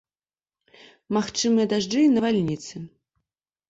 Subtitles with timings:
[1.19, 2.87] Магчымыя дажджы і навальніцы.